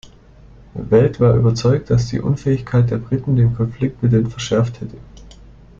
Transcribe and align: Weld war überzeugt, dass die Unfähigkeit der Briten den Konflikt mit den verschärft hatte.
Weld 0.73 1.19
war 1.19 1.35
überzeugt, 1.35 1.91
dass 1.91 2.07
die 2.07 2.19
Unfähigkeit 2.21 2.89
der 2.89 2.97
Briten 2.97 3.35
den 3.35 3.53
Konflikt 3.55 4.01
mit 4.01 4.11
den 4.13 4.31
verschärft 4.31 4.81
hatte. 4.81 4.97